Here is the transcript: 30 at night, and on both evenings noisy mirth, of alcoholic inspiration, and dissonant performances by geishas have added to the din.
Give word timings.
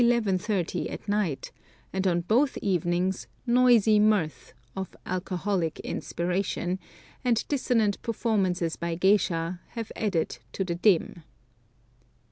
30 0.03 0.89
at 0.89 1.07
night, 1.07 1.51
and 1.93 2.07
on 2.07 2.21
both 2.21 2.57
evenings 2.57 3.27
noisy 3.45 3.99
mirth, 3.99 4.51
of 4.75 4.95
alcoholic 5.05 5.79
inspiration, 5.81 6.79
and 7.23 7.47
dissonant 7.47 8.01
performances 8.01 8.75
by 8.75 8.95
geishas 8.95 9.59
have 9.67 9.91
added 9.95 10.39
to 10.53 10.63
the 10.63 10.73
din. 10.73 11.21